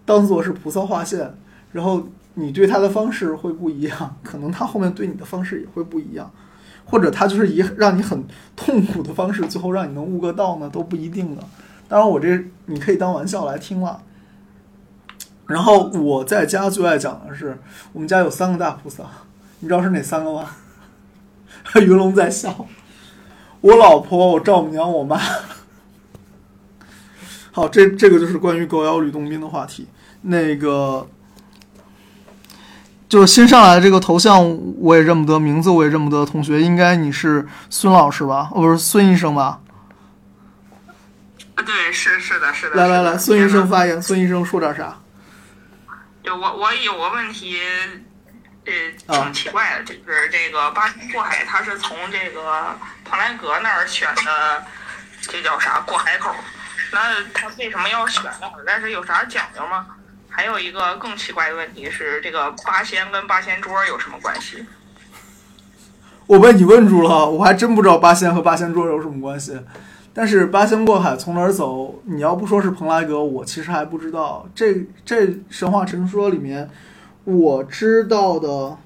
[0.06, 1.34] 当做是菩萨化现，
[1.72, 6.32] 然后你对他的方式会不一样，可能他后面对你的方式也会不一样，
[6.86, 8.24] 或者他就是以让你很
[8.56, 11.44] 痛苦的方式，最后让你能悟个道呢，都不一定的。
[11.88, 14.02] 当然，我这你可以当玩笑来听了。
[15.48, 17.58] 然后我在家最爱讲的是，
[17.94, 19.04] 我们家有三个大菩萨，
[19.62, 20.46] 你知道是哪三个吗？
[21.82, 22.68] 云龙在笑，
[23.62, 25.20] 我老婆、我丈母娘、我妈。
[27.52, 29.88] 好，这这个就是关于狗咬吕洞宾的话题。
[30.22, 31.08] 那个
[33.10, 36.26] 就是新上来的这个头像我也认不得，名字我也认不得。
[36.26, 38.50] 同学，应该你是孙老师吧？
[38.52, 39.62] 哦，不是孙医生吧？
[41.56, 42.76] 对，是是的，是的。
[42.76, 44.02] 来来来，孙医生发言。
[44.02, 45.00] 孙医生说点啥？
[46.24, 47.58] 就我我有个问题，
[49.08, 54.64] 呃，啊挺奇怪的，就是这个八仙过海，他是从这个蓬莱阁那儿选的，
[55.22, 56.34] 这叫啥过海口？
[56.92, 58.64] 那他为什么要选那儿？
[58.66, 59.88] 但是有啥讲究吗？
[60.30, 64.66] 还有一个更奇怪的问题是，这个八仙跟八仙桌有什么关系？
[66.28, 69.60] 我被你问住了，我还真不知道八仙和八仙桌有什么关系。
[70.14, 72.02] 但是八仙过海从哪儿走？
[72.06, 74.48] 你要不说是蓬莱阁，我其实还不知道。
[74.54, 76.70] 这这神话传说里面，
[77.28, 78.78] 我知道的，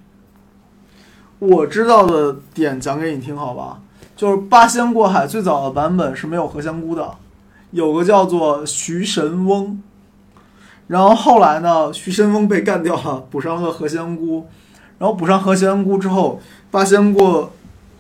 [1.38, 3.82] 我知道的点讲给你听，好吧？
[4.16, 7.18] 就是八仙过海最早的版本是没有何仙姑的，
[7.70, 9.80] 有个叫做徐神翁。
[10.88, 14.48] 然后后来呢，徐神翁被干掉了，补上了个何仙姑。
[14.98, 16.40] 然后补上何仙姑之后，
[16.72, 17.52] 八仙过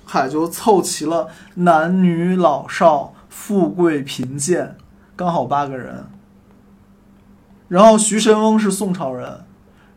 [0.05, 4.75] 海就凑齐了男女老少、富贵贫贱，
[5.15, 6.05] 刚好八个人。
[7.67, 9.45] 然后徐神翁是宋朝人，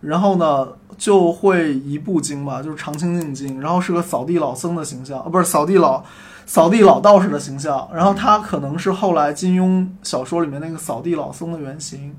[0.05, 6.05] 然后呢就会一部经吧，就是《长清净经》，然后是个扫地老僧的形象，啊，不是扫地老
[6.47, 7.89] 扫地老道士的形象。
[7.93, 12.15] 然后他可能是后来金庸小说里面那个扫地老僧的原型，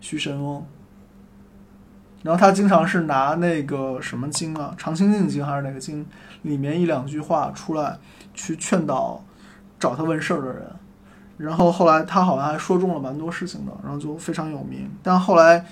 [0.00, 0.64] 徐神翁。
[2.22, 6.04] 然后他经常是拿那个什么经啊，《长清净经》还是哪个经
[6.42, 7.98] 里面一两句话出来，
[8.32, 9.22] 去劝导
[9.78, 10.64] 找他问事儿的人。
[11.36, 14.90] 然后后来他好像还说中了蛮多事情的，然后就非常有名。
[15.02, 15.66] 但后来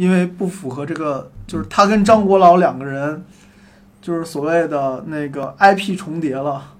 [0.00, 3.22] 因为不符合这个，就是他跟张国老两个人，
[4.00, 6.72] 就是所谓的那个 IP 重叠了，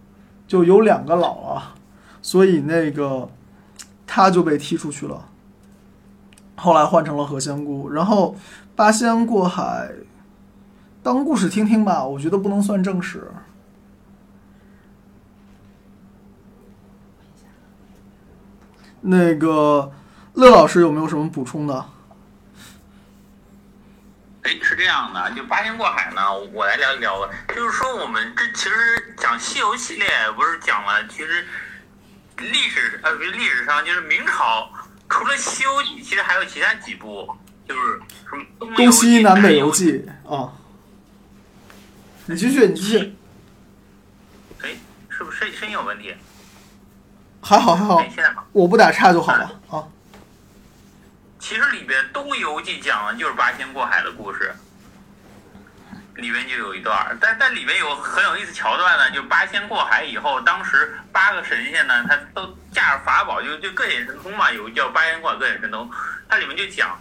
[0.49, 1.75] 就有两个老啊，
[2.23, 3.29] 所以那个
[4.07, 5.27] 他就被踢出去了。
[6.57, 8.35] 后来换成了何仙姑，然后
[8.75, 9.91] 八仙过海，
[11.03, 13.31] 当故事听听吧，我觉得不能算正史。
[19.03, 19.93] 那个
[20.33, 21.85] 乐老师有没有什么补充的？
[24.43, 27.29] 哎，是这样的，就八仙过海呢，我来聊一聊吧。
[27.55, 31.47] 就是说，我们这其实讲西游系列，不是讲了，其实
[32.39, 34.71] 历史呃，不是历史上就是明朝
[35.11, 37.31] 除了《西游记》，其实还有其他几部，
[37.69, 38.01] 就是
[38.31, 40.53] 什么东东西南北游游记啊。
[42.27, 43.17] 你继续，你继续，
[44.63, 44.71] 哎，
[45.11, 46.15] 是不是声声音有问题？
[47.43, 48.47] 还好还好哎，，现在好。
[48.53, 49.85] 我不打岔就好了啊。
[51.41, 54.55] 其实里边《东游记》讲的就是八仙过海的故事，
[56.15, 65.91] 里面就有一段儿，但但里面有很有意思桥段呢，就八仙过海以后，当时八个神仙呢，他都驾着法宝，就就各显神通嘛，有叫八仙过海各显神通，
[66.29, 66.97] 它里面就讲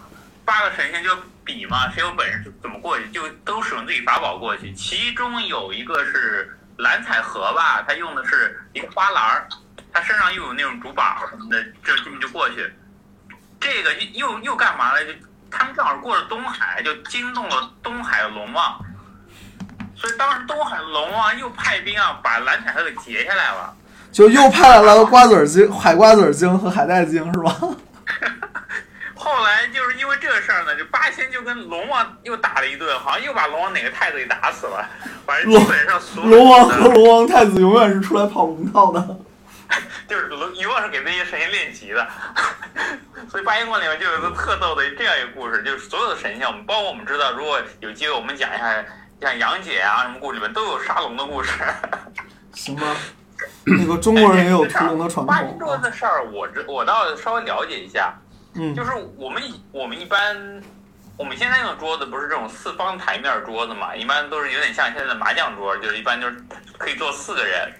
[0.45, 9.49] 八个神仙就比嘛，谁有本事怎么过去，就都使用自己法宝过去，其中有一个是蓝采和吧，他用的是一个花篮儿，
[9.91, 12.71] 他身上又有那种竹板什么的，这这么就过去。
[13.71, 15.05] 这个又又又干嘛了？
[15.05, 15.11] 就
[15.51, 18.79] 他们正好过了东海，就惊动了东海的龙王，
[19.95, 23.73] 所以当时东海龙王又派兵啊，把蓝采和给截下来了。
[24.11, 27.55] 就又派来了瓜子儿精、海瓜子儿精和海带精是吧？
[29.15, 34.83] 后来就是因为这个事儿呢，就八仙就跟龙王又打了一顿，好像又把龙王哪个太子给打死了。
[35.25, 39.15] 反正基本上所有龙王和龙王太子永远是出来跑龙套的。
[40.07, 42.07] 就是龙永远是给那些神仙练级的。
[43.29, 48.83] 所以八仙过里面就有一个特逗的这样一个故事，就是所有的神仙，我们，包括我们知道，如果有机会我们讲一下，
[49.21, 51.51] 像杨戬啊什么故事里面都有杀龙的故事。
[52.53, 52.95] 行吧。
[53.65, 58.13] 那个中国人也有屠龙的传统八仙桌的事儿，我知我倒稍微了解一下，
[58.55, 59.41] 嗯就是我们
[59.71, 60.61] 我们一般
[61.15, 66.43] 我们现在用的桌子不是这种四方台面桌子嘛，一般都是有点像现在的麻将桌，就是一般就是
[66.77, 67.71] 可以坐四个人。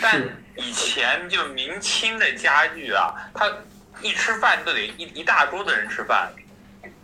[0.00, 0.22] 但
[0.56, 3.50] 以前就明清的家具啊，他
[4.00, 6.30] 一吃饭就得一一大桌子人吃饭，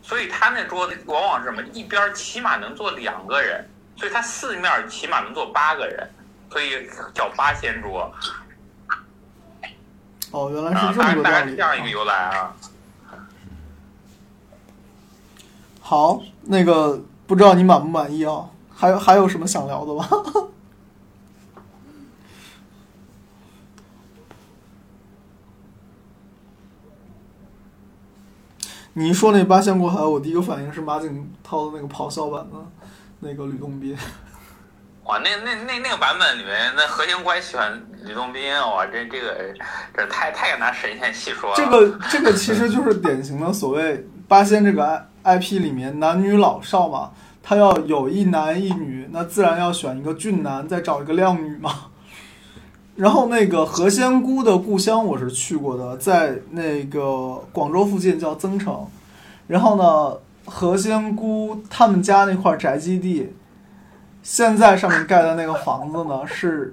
[0.03, 6.09] 所以他那桌子往往是什么，一边起码能坐两个人，所以他四面起码能坐八个人，
[6.51, 8.13] 所以叫八仙桌
[10.31, 11.89] 哦，原来啊，是这么个大概是这样一个。
[11.89, 12.55] 由来啊。
[15.81, 18.47] 好，那个不知道你满不满意啊？
[18.75, 20.09] 还有还有什么想聊的吗？
[28.95, 32.57] 你一说那八仙过海，我第一个反应是马景涛的那个咆哮版的
[33.21, 33.97] 那个吕洞宾。
[35.05, 39.55] 哇，那那那那个版本里面，那何仙官喜欢吕洞宾，哇，这这个
[39.95, 41.57] 这太太敢拿神仙戏说了。
[41.57, 44.83] 这个这个其实就是典型的所谓八仙这个
[45.23, 47.11] I I P 里面男女老少嘛，
[47.43, 51.91] 他要有一男一女，那自然要选一个俊男，再找一个靓女嘛。
[52.97, 58.87] 然后那个何仙姑的故乡我是去过的，在那个广州附近叫增城。
[59.49, 63.35] 然后呢，何仙姑他们家那块宅基地，
[64.23, 66.73] 现在上面盖的那个房子呢，是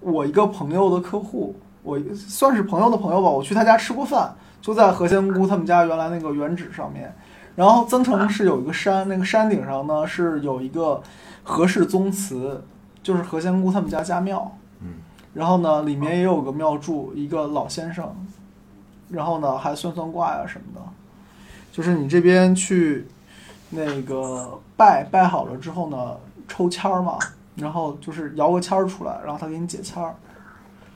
[0.00, 7.14] 我一个朋友的客户，我算是朋友的朋友吧，我去他家吃过饭，就在何仙姑他们家原来那个原址上面。
[7.54, 11.00] 然后增城是有一个山，那个山顶上呢是有一个
[11.44, 12.60] 何氏宗祠，
[13.04, 14.52] 就是何仙姑他们家家庙。
[15.34, 15.38] 嗯。
[15.38, 18.14] 然后呢，里面也有个庙祝，一个老先生。
[19.10, 20.80] 然后呢，还算算卦呀什么的。
[21.72, 23.06] 就是你这边去
[23.70, 26.16] 那个拜拜好了之后呢，
[26.48, 27.16] 抽签儿嘛，
[27.56, 30.14] 然后就是摇个签儿出来，然后他给你解签儿，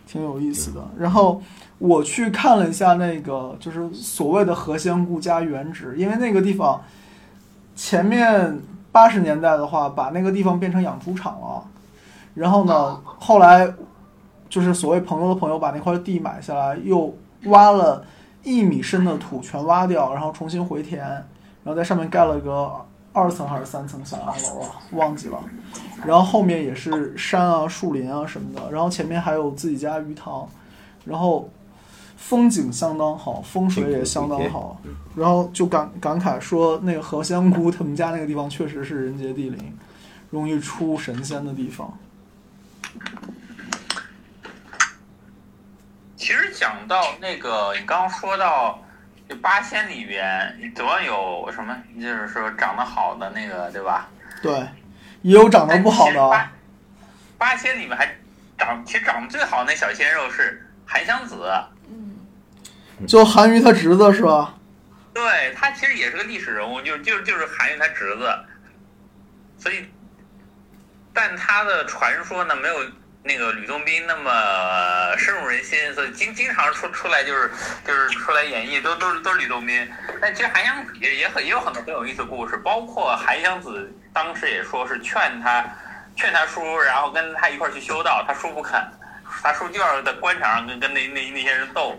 [0.06, 0.82] 挺有意思的。
[0.98, 1.40] 然后
[1.78, 6.82] 我去看了一下那个，就是所谓的何仙姑家原址，因为那个地方
[7.74, 8.58] 前面
[8.90, 11.64] 八十年代的话，把那个地方变成养猪场了。
[12.34, 13.72] 然后呢，后来
[14.52, 18.04] 就是所谓朋友的朋友把那块地买下来，又挖了
[18.42, 21.24] 一米深的土全挖掉，然后重新回填，然
[21.64, 22.70] 后在上面盖了个
[23.14, 25.42] 二层还是三层小洋楼啊，忘记了。
[26.04, 30.46] 然后后面也是山啊、树林啊什么的，然后前面还有自己家鱼塘，
[31.06, 31.48] 然后
[32.18, 34.78] 风景相当好，风水也相当好。
[35.16, 39.72] 然后就感感慨说，那个何仙姑他们家那个地方确实是人杰地灵，
[40.28, 41.90] 容易出神仙的地方。
[46.22, 48.80] 其实讲到那个，你刚刚说到
[49.28, 54.08] 就八仙里边，总要有什么，就是说长得好的那个，对吧？
[54.40, 54.52] 对，
[55.22, 56.30] 也有长得不好的啊。
[56.30, 58.06] 八八仙里面还
[58.56, 61.42] 长，其实长得最好的那小鲜肉是韩湘子，
[61.88, 64.54] 嗯就韩愈他侄子是吧？
[65.12, 68.32] 对他其实也是个历史人物，就就就是韩愈他侄子，
[69.58, 69.84] 所以，
[71.12, 72.76] 但他的传说呢没有
[73.24, 77.50] 那个吕洞宾那么深入人心，所以经经常出出来就是
[77.86, 79.88] 就是出来演绎都都是都是吕洞宾，
[80.20, 85.64] 但其实韩湘子也也很也有很多很有意思的故事，包括韩湘子当时也说是劝他
[86.16, 88.80] 劝他叔，然后跟他一块儿去修道，他叔不肯，
[89.42, 91.96] 他叔就要在官场上跟跟那那那些人斗，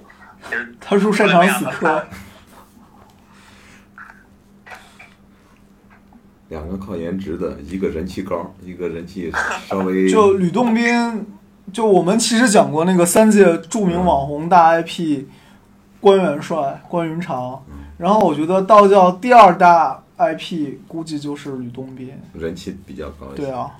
[0.49, 2.05] 其实他叔擅长死磕。
[6.53, 9.31] 两个靠颜值的，一个人气高，一个人气
[9.67, 11.25] 稍微就吕洞宾，
[11.73, 15.25] 就我们其实讲过那个三届著名网红大 IP
[15.99, 17.65] 关元帅关云长，
[17.97, 22.13] 然后我觉得道教第二大 IP 估计就是吕洞宾。
[22.33, 23.71] 人气比较高一些，对啊，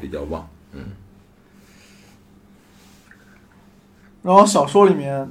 [0.00, 0.48] 比较旺。
[0.72, 0.84] 嗯，
[4.22, 5.28] 然后小说里面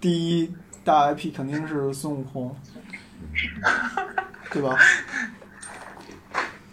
[0.00, 0.54] 第一
[0.84, 2.54] 大 IP 肯定是孙悟空，
[4.52, 4.76] 对吧？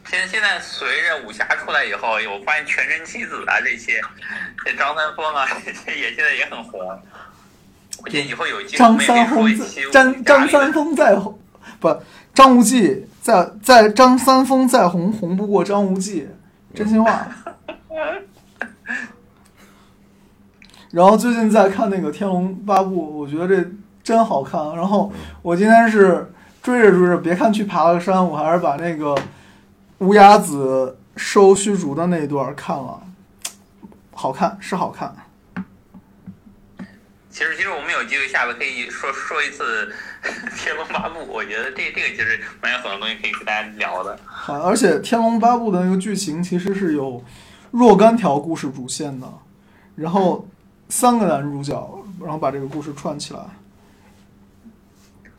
[0.10, 4.02] 现现在随着武侠出来以后，我发现全真七子啊这些，
[4.66, 6.80] 这张三丰啊这些也现在也很红。
[8.04, 9.56] 我觉得以后有机会张三丰
[9.92, 11.38] 张张三丰在红，
[11.80, 11.96] 不，
[12.34, 16.28] 张无忌在在张三丰再红，红不过张无忌，
[16.74, 17.28] 真心话。
[20.92, 23.70] 然后最近在看那个《天龙八部》，我觉得这
[24.04, 24.60] 真好看。
[24.76, 26.34] 然后我今天是
[26.64, 29.16] 追着追着，别看去爬了个山，我还是把那个
[30.00, 33.02] 乌鸦子收虚竹的那一段看了，
[34.14, 35.14] 好看是好看。
[37.30, 39.94] 其实，其实我们有机会下次可以说说一次
[40.58, 44.18] 《天龙八部》，我觉得这这个其实蛮有很多东西可以跟大家聊的。
[44.26, 47.24] 好，而且《天龙八部》的那个剧情其实是有
[47.72, 49.28] 若干条故事主线的，
[49.96, 50.48] 然后
[50.88, 53.40] 三个男主角，然后把这个故事串起来。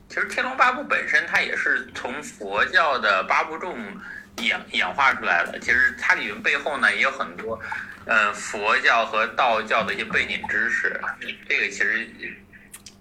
[0.08, 3.76] 其实《天龙八部》本身它也是从佛教的八部众
[4.42, 7.58] 演演化出来的，其实它里面背后呢也有很多。
[8.06, 11.00] 嗯，佛教和道教的一些背景知识，
[11.48, 12.08] 这个其实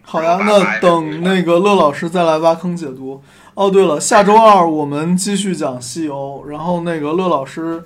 [0.03, 0.37] 好呀。
[0.41, 3.23] 那等那个乐老师再来挖坑解读。
[3.55, 7.83] 哦，对了，下周二我们继续讲西游，然后那个乐老师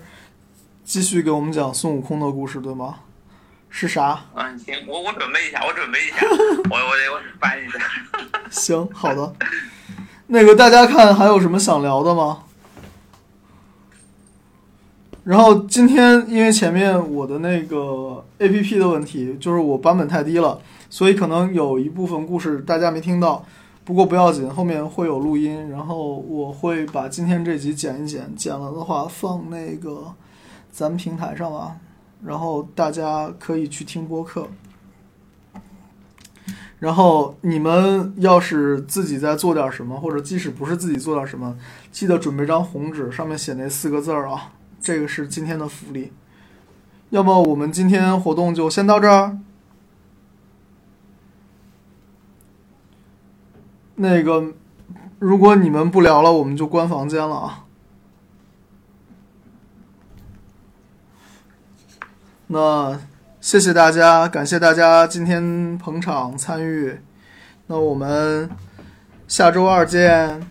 [0.84, 2.96] 继续给我们讲孙悟空的故事，对吗？
[3.70, 4.20] 是啥？
[4.36, 6.18] 嗯，行，我我准备一下，我准备一下，
[6.70, 7.80] 我我得我翻一下。
[8.50, 9.34] 行，好的。
[10.28, 12.44] 那个大家看还有什么想聊的吗？
[15.24, 20.60] 然后今天因为前面我的那个 A P P 的问题，就是我版本太低了，
[20.90, 23.46] 所以可能有一部分故事大家没听到。
[23.86, 30.14] 不过不要紧，后面会有录音，然后我会把今天这集剪一剪，剪了的话放那个
[30.72, 31.78] 咱们平台上吧，
[32.26, 34.48] 然后大家可以去听播客。
[36.80, 41.58] 然后你们要是自己在做点什么，或者即使不是自己做点什么，
[41.92, 44.53] 记得准备张红纸，上面写那四个字儿啊。
[44.84, 46.12] 这个是今天的福利，
[47.10, 49.38] 要么我们今天活动就先到这儿。
[53.96, 54.54] 那个，
[55.20, 57.66] 如果你们不聊了，我们就关房间了啊。
[62.48, 63.00] 那
[63.40, 67.00] 谢谢大家，感谢大家今天捧场参与。
[67.68, 68.50] 那我们
[69.30, 70.46] 下周二见。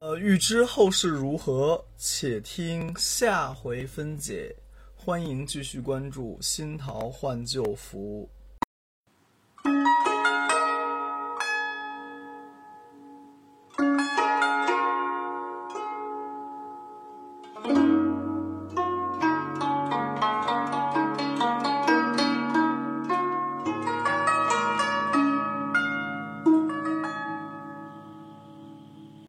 [0.00, 4.56] 呃，预知后事如何，且听下回分解。
[4.96, 8.26] 欢迎继续关注新桃换旧符。